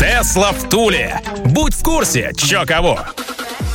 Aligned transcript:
Тесла 0.00 0.52
в 0.52 0.66
Туле. 0.70 1.20
Будь 1.44 1.74
в 1.74 1.82
курсе, 1.82 2.32
чё 2.34 2.64
кого. 2.64 3.00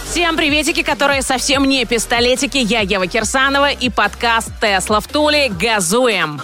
Всем 0.09 0.35
приветики, 0.35 0.81
которые 0.81 1.21
совсем 1.21 1.65
не 1.65 1.85
пистолетики. 1.85 2.57
Я 2.57 2.79
Ева 2.79 3.05
Кирсанова 3.05 3.69
и 3.69 3.91
подкаст 3.91 4.49
«Тесла 4.59 5.01
в 5.01 5.07
Туле». 5.07 5.49
Газуем! 5.49 6.41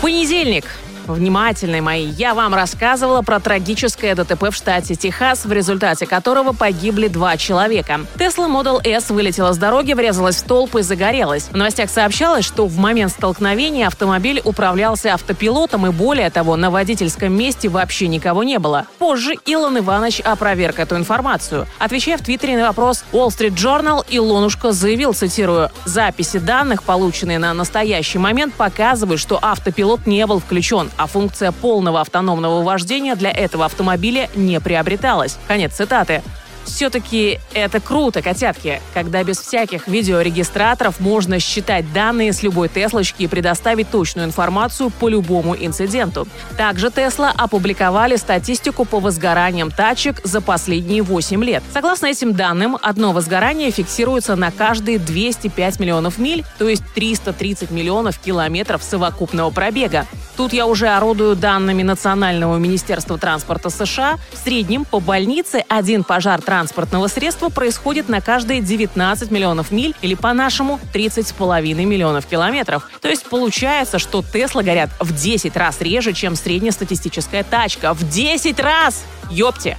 Понедельник. 0.00 0.66
Внимательные 1.06 1.82
мои, 1.82 2.06
я 2.06 2.34
вам 2.34 2.54
рассказывала 2.54 3.22
про 3.22 3.40
трагическое 3.40 4.14
ДТП 4.14 4.50
в 4.50 4.54
штате 4.54 4.94
Техас, 4.94 5.44
в 5.44 5.52
результате 5.52 6.06
которого 6.06 6.52
погибли 6.52 7.08
два 7.08 7.36
человека. 7.36 8.02
Tesla 8.16 8.48
Model 8.48 8.80
S 8.86 9.10
вылетела 9.10 9.52
с 9.52 9.58
дороги, 9.58 9.94
врезалась 9.94 10.36
в 10.36 10.38
столб 10.38 10.76
и 10.76 10.82
загорелась. 10.82 11.44
В 11.44 11.56
новостях 11.56 11.90
сообщалось, 11.90 12.44
что 12.44 12.66
в 12.66 12.78
момент 12.78 13.10
столкновения 13.12 13.88
автомобиль 13.88 14.40
управлялся 14.44 15.14
автопилотом 15.14 15.86
и 15.86 15.90
более 15.90 16.30
того, 16.30 16.56
на 16.56 16.70
водительском 16.70 17.32
месте 17.32 17.68
вообще 17.68 18.06
никого 18.06 18.44
не 18.44 18.58
было. 18.58 18.86
Позже 18.98 19.34
Илон 19.44 19.78
Иванович 19.78 20.20
опроверг 20.20 20.78
эту 20.78 20.96
информацию. 20.96 21.66
Отвечая 21.78 22.16
в 22.16 22.22
Твиттере 22.22 22.56
на 22.56 22.68
вопрос 22.68 23.04
Wall 23.12 23.28
Street 23.28 23.54
Journal, 23.54 24.04
Илонушка 24.08 24.70
заявил, 24.72 25.14
цитирую, 25.14 25.70
«Записи 25.84 26.38
данных, 26.38 26.84
полученные 26.84 27.40
на 27.40 27.52
настоящий 27.54 28.18
момент, 28.18 28.54
показывают, 28.54 29.20
что 29.20 29.38
автопилот 29.42 30.06
не 30.06 30.24
был 30.26 30.38
включен 30.38 30.91
а 30.96 31.06
функция 31.06 31.52
полного 31.52 32.00
автономного 32.00 32.62
вождения 32.62 33.14
для 33.14 33.30
этого 33.30 33.64
автомобиля 33.64 34.28
не 34.34 34.60
приобреталась. 34.60 35.38
Конец 35.46 35.74
цитаты. 35.74 36.22
Все-таки 36.64 37.40
это 37.54 37.80
круто, 37.80 38.22
котятки, 38.22 38.80
когда 38.94 39.24
без 39.24 39.38
всяких 39.38 39.88
видеорегистраторов 39.88 41.00
можно 41.00 41.40
считать 41.40 41.92
данные 41.92 42.32
с 42.32 42.42
любой 42.42 42.68
Теслочки 42.68 43.22
и 43.24 43.26
предоставить 43.26 43.90
точную 43.90 44.26
информацию 44.28 44.90
по 44.90 45.08
любому 45.08 45.56
инциденту. 45.56 46.26
Также 46.56 46.90
Тесла 46.90 47.32
опубликовали 47.36 48.16
статистику 48.16 48.84
по 48.84 49.00
возгораниям 49.00 49.70
тачек 49.70 50.20
за 50.24 50.40
последние 50.40 51.02
8 51.02 51.44
лет. 51.44 51.62
Согласно 51.72 52.06
этим 52.06 52.32
данным, 52.34 52.78
одно 52.80 53.12
возгорание 53.12 53.70
фиксируется 53.70 54.36
на 54.36 54.50
каждые 54.50 54.98
205 54.98 55.80
миллионов 55.80 56.18
миль, 56.18 56.44
то 56.58 56.68
есть 56.68 56.84
330 56.94 57.70
миллионов 57.70 58.18
километров 58.18 58.82
совокупного 58.82 59.50
пробега. 59.50 60.06
Тут 60.36 60.52
я 60.52 60.66
уже 60.66 60.88
орудую 60.88 61.36
данными 61.36 61.82
Национального 61.82 62.56
министерства 62.58 63.18
транспорта 63.18 63.68
США. 63.68 64.18
В 64.32 64.38
среднем 64.38 64.84
по 64.84 64.98
больнице 64.98 65.64
один 65.68 66.04
пожар 66.04 66.40
транспортного 66.40 67.08
средства 67.08 67.50
происходит 67.50 68.08
на 68.08 68.20
каждые 68.20 68.62
19 68.62 69.30
миллионов 69.30 69.70
миль 69.70 69.94
или 70.00 70.14
по-нашему 70.14 70.80
30,5 70.94 71.84
миллионов 71.84 72.26
километров. 72.26 72.88
То 73.00 73.08
есть 73.08 73.24
получается, 73.26 73.98
что 73.98 74.22
Тесла 74.22 74.62
горят 74.62 74.90
в 75.00 75.14
10 75.14 75.56
раз 75.56 75.80
реже, 75.80 76.14
чем 76.14 76.34
среднестатистическая 76.34 77.44
тачка. 77.44 77.92
В 77.92 78.08
10 78.08 78.58
раз! 78.60 79.04
Ёпте! 79.30 79.78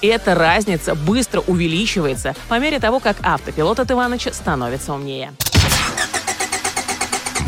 Эта 0.00 0.34
разница 0.34 0.94
быстро 0.94 1.40
увеличивается 1.46 2.34
по 2.48 2.58
мере 2.58 2.78
того, 2.78 3.00
как 3.00 3.16
автопилот 3.22 3.80
от 3.80 3.90
Иваныча 3.90 4.32
становится 4.32 4.92
умнее. 4.92 5.32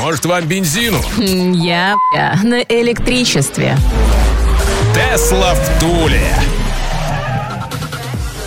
Может, 0.01 0.25
вам 0.25 0.47
бензину? 0.47 0.99
Я, 1.19 1.95
на 2.43 2.63
электричестве. 2.63 3.77
Тесла 4.95 5.53
в 5.53 5.79
Туле. 5.79 6.23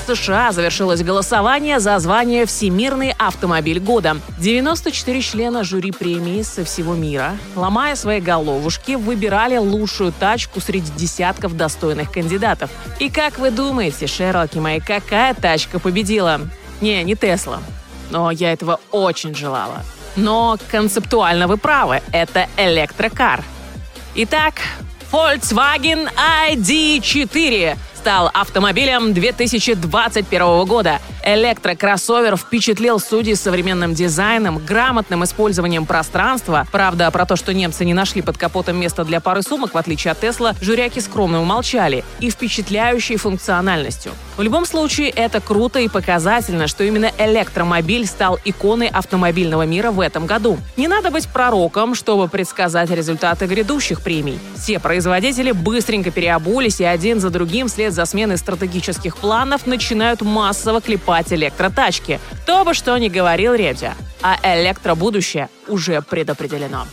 США 0.08 0.52
завершилось 0.52 1.04
голосование 1.04 1.80
за 1.80 2.00
звание 2.00 2.48
«Всемирный 2.48 3.14
автомобиль 3.20 3.80
года». 3.80 4.18
94 4.40 5.22
члена 5.22 5.64
жюри 5.64 5.92
премии 5.92 6.42
со 6.42 6.66
всего 6.66 6.96
мира, 6.96 7.38
ломая 7.56 7.96
свои 7.96 8.20
головушки, 8.20 8.94
выбирали 8.96 9.58
лучшую 9.58 10.12
тачку 10.12 10.60
среди 10.60 10.92
десятков 10.94 11.56
достойных 11.56 12.12
кандидатов. 12.12 12.72
И 13.00 13.12
как 13.12 13.38
вы 13.38 13.52
думаете, 13.52 14.08
Шерлоки 14.08 14.58
мои, 14.58 14.80
какая 14.80 15.36
тачка 15.36 15.78
победила? 15.78 16.42
Не, 16.82 17.04
не 17.04 17.16
Тесла. 17.16 17.60
Но 18.10 18.32
я 18.32 18.52
этого 18.52 18.80
очень 18.92 19.36
желала. 19.36 19.84
Но 20.16 20.58
концептуально 20.70 21.48
вы 21.48 21.58
правы, 21.58 22.02
это 22.12 22.48
электрокар. 22.58 23.44
Итак, 24.16 24.56
Volkswagen 25.12 26.10
ID4 26.48 27.78
стал 28.04 28.30
автомобилем 28.34 29.14
2021 29.14 30.66
года. 30.66 31.00
Электрокроссовер 31.24 32.36
впечатлил 32.36 33.00
судей 33.00 33.34
современным 33.34 33.94
дизайном, 33.94 34.58
грамотным 34.58 35.24
использованием 35.24 35.86
пространства. 35.86 36.68
Правда, 36.70 37.10
про 37.12 37.26
то, 37.26 37.38
что 37.38 37.54
немцы 37.54 37.86
не 37.86 37.94
нашли 37.94 38.22
под 38.22 38.38
капотом 38.38 38.76
места 38.78 39.06
для 39.06 39.22
пары 39.22 39.42
сумок, 39.42 39.74
в 39.74 39.78
отличие 39.78 40.12
от 40.12 40.20
Тесла, 40.20 40.54
журяки 40.60 41.00
скромно 41.00 41.42
умолчали. 41.42 42.04
И 42.20 42.30
впечатляющей 42.30 43.16
функциональностью. 43.16 44.12
В 44.36 44.42
любом 44.42 44.66
случае, 44.66 45.10
это 45.10 45.40
круто 45.40 45.80
и 45.80 45.88
показательно, 45.88 46.68
что 46.68 46.84
именно 46.84 47.10
электромобиль 47.18 48.06
стал 48.06 48.38
иконой 48.44 48.88
автомобильного 48.88 49.66
мира 49.66 49.92
в 49.92 50.02
этом 50.02 50.26
году. 50.26 50.58
Не 50.76 50.90
надо 50.90 51.10
быть 51.10 51.30
пророком, 51.30 51.96
чтобы 51.96 52.28
предсказать 52.28 52.90
результаты 52.90 53.46
грядущих 53.46 54.02
премий. 54.02 54.40
Все 54.58 54.80
производители 54.80 55.54
быстренько 55.54 56.12
переобулись 56.12 56.82
и 56.82 56.84
один 56.84 57.22
за 57.22 57.30
другим 57.30 57.70
вслед 57.70 57.93
за 57.94 58.06
сменой 58.06 58.38
стратегических 58.38 59.16
планов 59.18 59.66
начинают 59.66 60.22
массово 60.22 60.82
клепать 60.82 61.32
электротачки. 61.32 62.20
Кто 62.44 62.66
бы 62.66 62.74
что 62.74 62.98
ни 62.98 63.08
говорил 63.08 63.54
Ребзя, 63.54 63.94
а 64.22 64.38
электробудущее 64.44 65.50
уже 65.68 66.02
предопределено. 66.02 66.86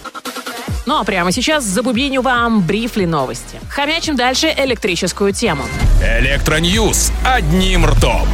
Ну 0.87 0.99
а 0.99 1.05
прямо 1.05 1.31
сейчас 1.33 1.65
забубеню 1.65 2.23
вам 2.23 2.63
брифли 2.63 3.05
новости. 3.05 3.61
Хомячим 3.69 4.17
дальше 4.17 4.53
электрическую 4.57 5.33
тему. 5.33 5.65
Электроньюз 6.03 7.13
одним 7.25 7.87
ртом. 7.87 8.29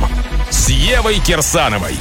С 0.51 0.69
Евой 0.69 1.19
Кирсановой. 1.19 1.97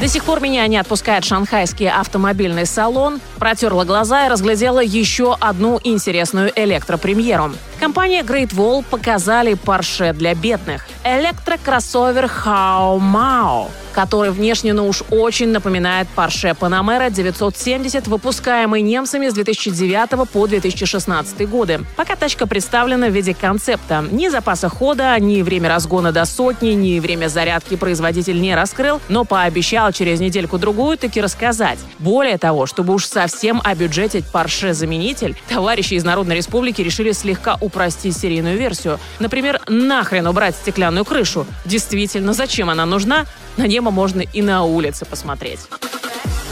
До 0.00 0.08
сих 0.08 0.24
пор 0.24 0.40
меня 0.40 0.66
не 0.66 0.76
отпускает 0.76 1.24
шанхайский 1.24 1.88
автомобильный 1.88 2.66
салон. 2.66 3.18
Протерла 3.38 3.84
глаза 3.84 4.26
и 4.26 4.28
разглядела 4.28 4.80
еще 4.80 5.34
одну 5.40 5.80
интересную 5.84 6.52
электропремьеру. 6.54 7.52
Компания 7.80 8.22
Great 8.22 8.54
Wall 8.54 8.84
показали 8.88 9.52
Porsche 9.52 10.12
для 10.14 10.34
бедных. 10.34 10.86
Электрокроссовер 11.04 12.24
Hao 12.24 12.98
Mao 12.98 13.68
который 13.96 14.30
внешне, 14.30 14.74
ну 14.74 14.86
уж 14.88 15.02
очень 15.10 15.48
напоминает 15.48 16.06
Porsche 16.14 16.54
Panamera 16.54 17.10
970, 17.10 18.06
выпускаемый 18.08 18.82
немцами 18.82 19.26
с 19.26 19.32
2009 19.32 20.28
по 20.28 20.46
2016 20.46 21.48
годы. 21.48 21.80
Пока 21.96 22.14
тачка 22.14 22.46
представлена 22.46 23.06
в 23.06 23.12
виде 23.12 23.32
концепта. 23.32 24.04
Ни 24.10 24.28
запаса 24.28 24.68
хода, 24.68 25.18
ни 25.18 25.40
время 25.40 25.70
разгона 25.70 26.12
до 26.12 26.26
сотни, 26.26 26.72
ни 26.72 27.00
время 27.00 27.28
зарядки 27.28 27.76
производитель 27.76 28.38
не 28.38 28.54
раскрыл, 28.54 29.00
но 29.08 29.24
пообещал 29.24 29.90
через 29.92 30.20
недельку-другую 30.20 30.98
таки 30.98 31.22
рассказать. 31.22 31.78
Более 31.98 32.36
того, 32.36 32.66
чтобы 32.66 32.92
уж 32.92 33.06
совсем 33.06 33.62
обюджетить 33.64 34.26
Porsche-заменитель, 34.30 35.36
товарищи 35.48 35.94
из 35.94 36.04
Народной 36.04 36.36
Республики 36.36 36.82
решили 36.82 37.12
слегка 37.12 37.56
упростить 37.66 38.16
серийную 38.16 38.56
версию. 38.56 38.98
Например, 39.18 39.60
нахрен 39.68 40.26
убрать 40.26 40.54
стеклянную 40.54 41.04
крышу. 41.04 41.46
Действительно, 41.64 42.32
зачем 42.32 42.70
она 42.70 42.86
нужна? 42.86 43.26
На 43.56 43.66
небо 43.66 43.90
можно 43.90 44.20
и 44.20 44.42
на 44.42 44.64
улице 44.64 45.04
посмотреть. 45.04 45.60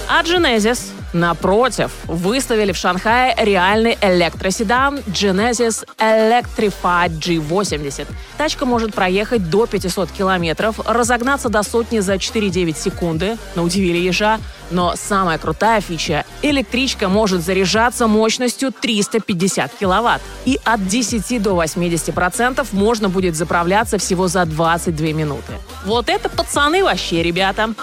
А 0.06 0.22
Genesis, 0.22 0.90
напротив, 1.14 1.90
выставили 2.04 2.72
в 2.72 2.76
Шанхае 2.76 3.34
реальный 3.38 3.96
электроседан 4.02 4.98
Genesis 5.06 5.86
Electrified 5.98 7.18
G80. 7.18 8.06
Тачка 8.36 8.66
может 8.66 8.94
проехать 8.94 9.48
до 9.48 9.66
500 9.66 10.10
километров, 10.10 10.78
разогнаться 10.86 11.48
до 11.48 11.62
сотни 11.62 12.00
за 12.00 12.14
4,9 12.14 12.76
секунды, 12.76 13.38
на 13.54 13.62
удивили 13.62 13.96
ежа, 13.96 14.38
но 14.70 14.94
самая 14.96 15.38
крутая 15.38 15.80
фича– 15.80 16.24
электричка 16.42 17.08
может 17.08 17.42
заряжаться 17.42 18.06
мощностью 18.06 18.72
350 18.72 19.72
киловатт. 19.74 20.20
И 20.44 20.58
от 20.64 20.86
10 20.86 21.42
до 21.42 21.62
80% 21.62 22.66
можно 22.72 23.08
будет 23.08 23.36
заправляться 23.36 23.96
всего 23.98 24.28
за 24.28 24.44
22 24.44 25.08
минуты. 25.08 25.52
Вот 25.86 26.08
это 26.08 26.28
пацаны 26.28 26.84
вообще, 26.84 27.22
ребята! 27.22 27.74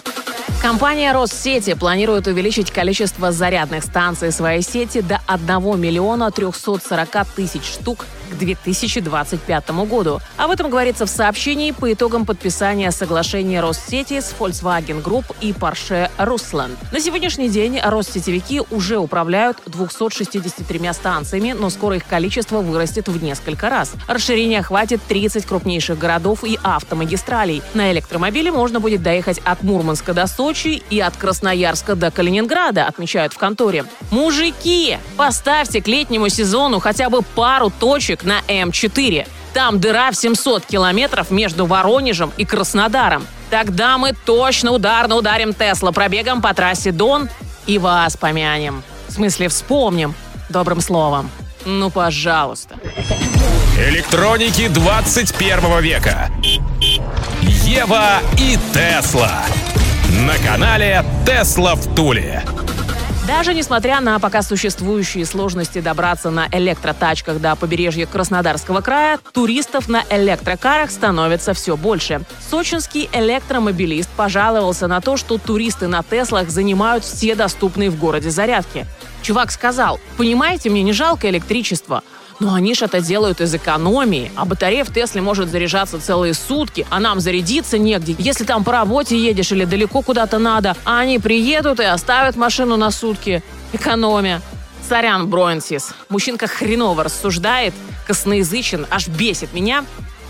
Компания 0.61 1.11
Россети 1.11 1.73
планирует 1.73 2.27
увеличить 2.27 2.69
количество 2.69 3.31
зарядных 3.31 3.83
станций 3.83 4.31
своей 4.31 4.61
сети 4.61 5.01
до 5.01 5.19
1 5.25 5.81
миллиона 5.81 6.29
340 6.29 7.25
тысяч 7.35 7.63
штук 7.63 8.05
к 8.31 8.37
2025 8.37 9.69
году. 9.87 10.19
Об 10.37 10.51
этом 10.51 10.69
говорится 10.69 11.05
в 11.05 11.09
сообщении 11.09 11.71
по 11.71 11.91
итогам 11.91 12.25
подписания 12.25 12.91
соглашения 12.91 13.61
Россети 13.61 14.19
с 14.19 14.33
Volkswagen 14.39 15.03
Group 15.03 15.35
и 15.41 15.51
Porsche 15.51 16.09
Rusland. 16.17 16.77
На 16.91 16.99
сегодняшний 16.99 17.49
день 17.49 17.79
Россетевики 17.83 18.61
уже 18.71 18.97
управляют 18.97 19.57
263 19.65 20.93
станциями, 20.93 21.51
но 21.51 21.69
скоро 21.69 21.97
их 21.97 22.05
количество 22.05 22.61
вырастет 22.61 23.07
в 23.07 23.21
несколько 23.21 23.69
раз. 23.69 23.93
Расширение 24.07 24.59
охватит 24.59 25.01
30 25.07 25.45
крупнейших 25.45 25.97
городов 25.97 26.43
и 26.43 26.57
автомагистралей. 26.63 27.61
На 27.73 27.91
электромобиле 27.91 28.51
можно 28.51 28.79
будет 28.79 29.03
доехать 29.03 29.39
от 29.39 29.63
Мурманска 29.63 30.13
до 30.13 30.27
Сочи 30.27 30.81
и 30.89 30.99
от 30.99 31.15
Красноярска 31.17 31.95
до 31.95 32.11
Калининграда, 32.11 32.85
отмечают 32.85 33.33
в 33.33 33.37
конторе. 33.37 33.85
Мужики, 34.09 34.97
поставьте 35.17 35.81
к 35.81 35.87
летнему 35.87 36.29
сезону 36.29 36.79
хотя 36.79 37.09
бы 37.09 37.21
пару 37.21 37.69
точек 37.69 38.20
на 38.23 38.39
М4. 38.47 39.27
Там 39.53 39.79
дыра 39.79 40.11
в 40.11 40.15
700 40.15 40.65
километров 40.65 41.29
между 41.31 41.65
Воронежем 41.65 42.31
и 42.37 42.45
Краснодаром. 42.45 43.25
Тогда 43.49 43.97
мы 43.97 44.13
точно 44.13 44.71
ударно 44.71 45.15
ударим 45.15 45.53
Теслапробегом 45.53 46.41
по 46.41 46.53
трассе 46.53 46.91
Дон 46.91 47.29
и 47.67 47.77
вас 47.77 48.15
помянем. 48.15 48.83
В 49.07 49.11
смысле, 49.11 49.49
вспомним 49.49 50.15
добрым 50.49 50.79
словом. 50.79 51.29
Ну, 51.65 51.89
пожалуйста. 51.89 52.75
Электроники 53.77 54.67
21 54.67 55.81
века. 55.81 56.29
Ева 57.41 58.19
и 58.37 58.57
Тесла. 58.73 59.43
На 60.25 60.37
канале 60.37 61.03
Тесла 61.25 61.75
в 61.75 61.93
Туле. 61.95 62.43
Даже 63.27 63.53
несмотря 63.53 64.01
на 64.01 64.17
пока 64.17 64.41
существующие 64.41 65.25
сложности 65.25 65.79
добраться 65.79 66.31
на 66.31 66.47
электротачках 66.51 67.39
до 67.39 67.55
побережья 67.55 68.07
Краснодарского 68.07 68.81
края, 68.81 69.19
туристов 69.31 69.87
на 69.87 70.03
электрокарах 70.09 70.89
становится 70.89 71.53
все 71.53 71.77
больше. 71.77 72.21
Сочинский 72.49 73.09
электромобилист 73.13 74.09
пожаловался 74.09 74.87
на 74.87 75.01
то, 75.01 75.17
что 75.17 75.37
туристы 75.37 75.87
на 75.87 76.01
Теслах 76.01 76.49
занимают 76.49 77.03
все 77.03 77.35
доступные 77.35 77.91
в 77.91 77.99
городе 77.99 78.31
зарядки. 78.31 78.87
Чувак 79.21 79.51
сказал, 79.51 79.99
понимаете, 80.17 80.71
мне 80.71 80.81
не 80.81 80.91
жалко 80.91 81.29
электричество, 81.29 82.01
но 82.41 82.55
они 82.55 82.73
же 82.73 82.85
это 82.85 82.99
делают 83.01 83.39
из 83.39 83.53
экономии. 83.53 84.31
А 84.35 84.45
батарея 84.45 84.83
в 84.83 84.91
Тесле 84.91 85.21
может 85.21 85.49
заряжаться 85.49 86.01
целые 86.01 86.33
сутки, 86.33 86.85
а 86.89 86.99
нам 86.99 87.19
зарядиться 87.19 87.77
негде. 87.77 88.15
Если 88.17 88.43
там 88.43 88.63
по 88.63 88.71
работе 88.71 89.17
едешь 89.17 89.51
или 89.51 89.63
далеко 89.63 90.01
куда-то 90.01 90.39
надо, 90.39 90.75
а 90.83 90.99
они 90.99 91.19
приедут 91.19 91.79
и 91.79 91.83
оставят 91.83 92.35
машину 92.35 92.77
на 92.77 92.89
сутки. 92.89 93.43
Экономия. 93.73 94.41
Сорян, 94.89 95.29
Бронсис. 95.29 95.93
Мужчинка 96.09 96.47
хреново 96.47 97.03
рассуждает, 97.03 97.73
косноязычен, 98.07 98.87
аж 98.89 99.07
бесит 99.07 99.53
меня. 99.53 99.85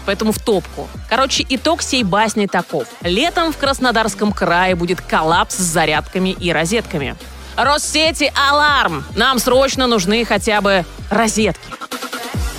Поэтому 0.05 0.33
в 0.33 0.39
топку. 0.39 0.89
Короче, 1.09 1.45
итог 1.47 1.81
сей 1.81 2.03
басни 2.03 2.47
таков. 2.47 2.87
Летом 3.01 3.53
в 3.53 3.57
Краснодарском 3.57 4.33
крае 4.33 4.75
будет 4.75 4.99
коллапс 4.99 5.55
с 5.55 5.59
зарядками 5.61 6.29
и 6.29 6.51
розетками. 6.51 7.15
Россети, 7.55 8.31
аларм! 8.35 9.05
Нам 9.15 9.39
срочно 9.39 9.87
нужны 9.87 10.25
хотя 10.25 10.61
бы 10.61 10.85
розетки. 11.09 11.61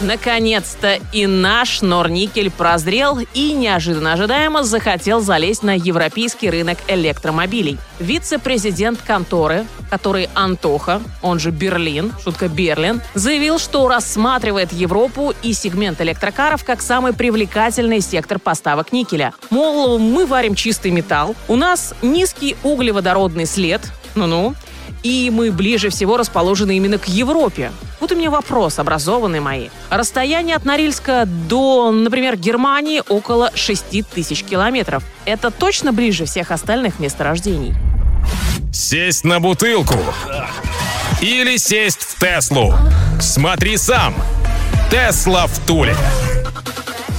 Наконец-то 0.03 0.99
и 1.13 1.27
наш 1.27 1.81
Норникель 1.81 2.51
прозрел 2.51 3.21
и 3.35 3.53
неожиданно 3.53 4.15
ожидаемо 4.15 4.65
захотел 4.65 5.21
залезть 5.21 5.63
на 5.63 5.77
европейский 5.77 6.51
рынок 6.51 6.79
электромобилей. 6.89 7.79
Вице-президент 8.01 9.01
конторы, 9.01 9.65
который 9.91 10.29
Антоха, 10.35 11.01
он 11.23 11.39
же 11.39 11.53
Берлин, 11.53 12.13
шутка 12.25 12.49
Берлин, 12.49 13.01
заявил, 13.15 13.61
что 13.61 13.87
рассматривает 13.87 14.73
Европу 14.73 15.35
и 15.45 15.53
сегмент 15.53 16.01
электрокаров 16.01 16.65
как 16.65 16.83
самый 16.83 17.13
привлекательный 17.13 18.01
сектор 18.01 18.41
поставок 18.41 18.91
никеля. 18.93 19.33
Мол, 19.51 20.01
мы 20.01 20.27
варим 20.27 20.57
чистый 20.57 20.91
металл, 20.91 21.37
у 21.47 21.55
нас 21.55 21.95
низкий 22.03 22.57
углеводородный 22.65 23.47
след, 23.47 23.81
ну-ну, 24.17 24.57
и 25.05 25.31
мы 25.33 25.53
ближе 25.53 25.91
всего 25.91 26.17
расположены 26.17 26.77
именно 26.77 26.99
к 26.99 27.07
Европе. 27.07 27.71
Вот 28.03 28.11
у 28.11 28.17
меня 28.17 28.31
вопрос, 28.31 28.81
образованные 28.81 29.41
мои. 29.41 29.69
Расстояние 29.89 30.57
от 30.57 30.65
Норильска 30.65 31.25
до, 31.25 31.93
например, 31.93 32.37
Германии 32.37 33.01
около 33.09 33.53
6 33.55 34.05
тысяч 34.13 34.43
километров. 34.43 35.05
Это 35.25 35.53
точно 35.53 35.93
ближе 35.93 36.25
всех 36.25 36.51
остальных 36.51 36.99
месторождений? 36.99 37.75
Сесть 38.73 39.23
на 39.23 39.39
бутылку 39.39 39.95
или 41.21 41.57
сесть 41.59 42.03
в 42.03 42.19
Теслу. 42.19 42.75
Смотри 43.21 43.77
сам. 43.77 44.17
Тесла 44.91 45.47
в 45.47 45.57
Туле. 45.61 45.95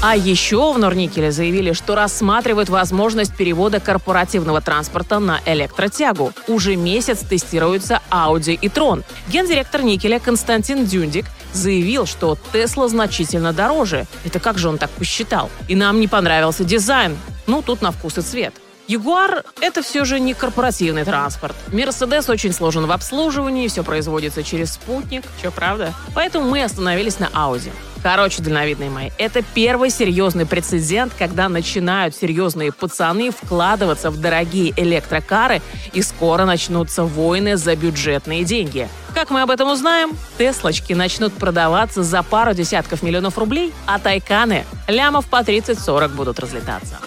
А 0.06 0.18
еще 0.18 0.74
в 0.74 0.78
Норникеле 0.78 1.32
заявили, 1.32 1.72
что 1.72 1.96
рассматривают 1.96 2.68
возможность 2.68 3.34
перевода 3.38 3.80
корпоративного 3.80 4.60
транспорта 4.60 5.20
на 5.20 5.40
электротягу. 5.46 6.34
Уже 6.50 6.76
месяц 6.76 7.20
тестируются 7.20 8.02
Audi 8.12 8.54
и 8.54 8.68
Tron. 8.68 9.06
Гендиректор 9.30 9.82
Никеля 9.82 10.20
Константин 10.20 10.86
Дюндик 10.86 11.28
заявил, 11.54 12.06
что 12.06 12.38
Тесла 12.52 12.90
значительно 12.90 13.54
дороже. 13.54 14.06
Это 14.26 14.42
как 14.42 14.58
же 14.58 14.68
он 14.68 14.78
так 14.78 14.90
посчитал? 14.90 15.50
И 15.70 15.76
нам 15.76 16.02
не 16.02 16.10
понравился 16.10 16.66
дизайн. 16.66 17.18
Ну, 17.48 17.62
тут 17.62 17.82
на 17.82 17.94
вкус 17.94 18.18
и 18.18 18.22
цвет. 18.22 18.54
Ягуар– 18.90 19.46
это 19.62 19.82
все 19.82 20.04
же 20.04 20.20
не 20.20 20.34
корпоративный 20.34 21.06
транспорт. 21.06 21.56
Мерседес 21.72 22.28
очень 22.28 22.52
сложен 22.52 22.88
в 22.88 22.92
обслуживании, 22.92 23.70
все 23.70 23.86
производится 23.86 24.44
через 24.44 24.74
спутник, 24.74 25.24
что 25.40 25.52
правда? 25.52 25.94
Поэтому 26.14 26.50
мы 26.50 26.62
остановились 26.62 27.20
на 27.20 27.28
Audi. 27.28 27.72
Короче, 28.04 28.44
дальновидные 28.44 28.90
мои, 28.90 29.12
это 29.18 29.42
первый 29.54 29.90
серьезный 29.90 30.46
прецедент, 30.46 31.14
когда 31.18 31.48
начинают 31.48 32.14
серьезные 32.14 32.74
пацаны 32.74 33.32
вкладываться 33.32 34.12
в 34.12 34.20
дорогие 34.20 34.74
электрокары, 34.76 35.62
и 35.94 36.02
скоро 36.02 36.44
начнутся 36.44 37.06
войны 37.06 37.56
за 37.56 37.78
бюджетные 37.78 38.44
деньги. 38.44 38.90
Как 39.14 39.30
мы 39.30 39.42
об 39.42 39.50
этом 39.50 39.72
узнаем? 39.72 40.12
Теслочки 40.38 40.92
начнут 40.92 41.32
продаваться 41.34 42.04
за 42.04 42.24
пару 42.24 42.54
десятков 42.54 43.04
миллионов 43.04 43.38
рублей, 43.38 43.72
а 43.86 44.00
тайканы 44.00 44.66
лямов 44.90 45.28
по 45.28 45.38
30-40 45.38 46.10
будут 46.10 46.40
разлетаться. 46.40 47.00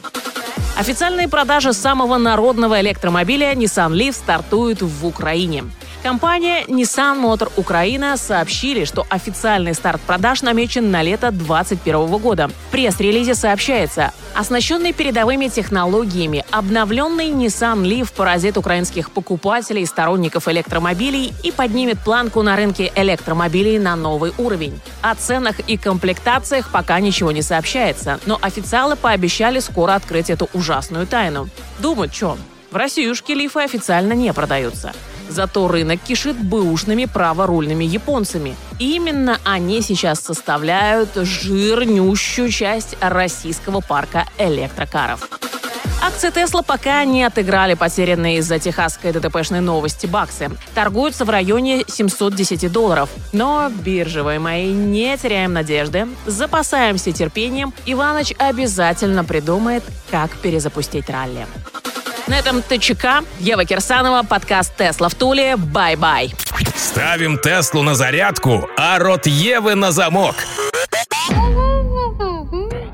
Официальные 0.78 1.28
продажи 1.28 1.74
самого 1.74 2.16
народного 2.16 2.80
электромобиля 2.80 3.52
Nissan 3.52 3.92
Leaf 3.92 4.12
стартуют 4.12 4.80
в 4.80 5.06
Украине. 5.06 5.64
Компания 6.06 6.64
Nissan 6.68 7.20
Motor 7.20 7.50
Украина 7.56 8.16
сообщили, 8.16 8.84
что 8.84 9.04
официальный 9.10 9.74
старт 9.74 10.00
продаж 10.02 10.42
намечен 10.42 10.92
на 10.92 11.02
лето 11.02 11.32
2021 11.32 12.18
года. 12.18 12.46
В 12.46 12.70
пресс-релизе 12.70 13.34
сообщается, 13.34 14.12
оснащенный 14.32 14.92
передовыми 14.92 15.48
технологиями, 15.48 16.44
обновленный 16.52 17.30
Nissan 17.30 17.82
Leaf 17.82 18.12
поразит 18.14 18.56
украинских 18.56 19.10
покупателей 19.10 19.84
сторонников 19.84 20.46
электромобилей 20.46 21.34
и 21.42 21.50
поднимет 21.50 21.98
планку 21.98 22.40
на 22.42 22.54
рынке 22.54 22.92
электромобилей 22.94 23.80
на 23.80 23.96
новый 23.96 24.32
уровень. 24.38 24.80
О 25.02 25.12
ценах 25.16 25.58
и 25.58 25.76
комплектациях 25.76 26.70
пока 26.70 27.00
ничего 27.00 27.32
не 27.32 27.42
сообщается, 27.42 28.20
но 28.26 28.38
официалы 28.40 28.94
пообещали 28.94 29.58
скоро 29.58 29.96
открыть 29.96 30.30
эту 30.30 30.48
ужасную 30.54 31.08
тайну. 31.08 31.48
Думают, 31.80 32.14
что? 32.14 32.38
В 32.70 32.76
Россиюшке 32.76 33.34
лифы 33.34 33.60
официально 33.60 34.12
не 34.12 34.32
продаются. 34.32 34.92
Зато 35.28 35.68
рынок 35.68 36.00
кишит 36.00 36.36
бэушными 36.36 37.06
праворульными 37.06 37.84
японцами. 37.84 38.56
Именно 38.78 39.38
они 39.44 39.82
сейчас 39.82 40.20
составляют 40.20 41.10
жирнющую 41.14 42.50
часть 42.50 42.96
российского 43.00 43.80
парка 43.80 44.26
электрокаров. 44.38 45.28
Акции 46.02 46.30
Тесла 46.30 46.62
пока 46.62 47.04
не 47.04 47.24
отыграли 47.24 47.74
потерянные 47.74 48.38
из-за 48.38 48.58
техасской 48.58 49.12
ДТПшной 49.12 49.60
новости 49.60 50.06
баксы. 50.06 50.50
Торгуются 50.74 51.24
в 51.24 51.30
районе 51.30 51.84
710 51.88 52.70
долларов. 52.70 53.10
Но, 53.32 53.70
биржевые 53.70 54.38
мои, 54.38 54.72
не 54.72 55.16
теряем 55.16 55.52
надежды, 55.52 56.06
запасаемся 56.26 57.12
терпением. 57.12 57.72
Иваныч 57.86 58.34
обязательно 58.38 59.24
придумает, 59.24 59.82
как 60.10 60.30
перезапустить 60.36 61.10
ралли. 61.10 61.46
На 62.26 62.38
этом 62.38 62.62
ТЧК. 62.62 63.22
Ева 63.38 63.64
Кирсанова, 63.64 64.22
подкаст 64.24 64.76
«Тесла 64.76 65.08
в 65.08 65.14
Туле». 65.14 65.56
Bye-bye. 65.56 66.34
Ставим 66.74 67.38
Теслу 67.38 67.82
на 67.82 67.94
зарядку, 67.94 68.68
а 68.76 68.98
рот 68.98 69.26
Евы 69.26 69.74
на 69.76 69.92
замок. 69.92 70.34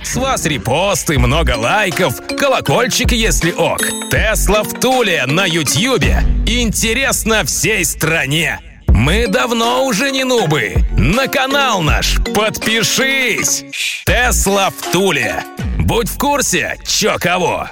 С 0.03 0.17
вас 0.17 0.45
репосты, 0.45 1.19
много 1.19 1.57
лайков, 1.57 2.21
колокольчик, 2.39 3.13
если 3.13 3.53
ок. 3.53 3.81
Тесла 4.11 4.63
в 4.63 4.79
Туле 4.79 5.25
на 5.27 5.47
Ютьюбе. 5.47 6.23
Интересно 6.47 7.45
всей 7.45 7.87
стране. 7.87 8.61
Мы 8.89 9.27
давно 9.27 9.87
уже 9.87 10.11
не 10.11 10.25
нубы. 10.25 10.85
На 10.99 11.29
канал 11.29 11.81
наш 11.81 12.19
подпишись. 12.35 13.65
Тесла 14.05 14.69
в 14.69 14.93
Туле. 14.93 15.45
Будь 15.79 16.11
в 16.11 16.19
курсе, 16.19 16.79
чё 16.87 17.17
кого. 17.19 17.69